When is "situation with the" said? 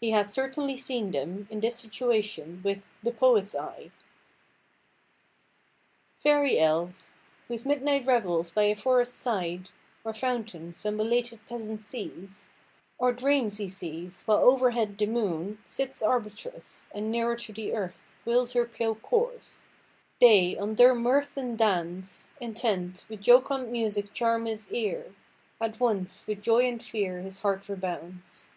1.78-3.12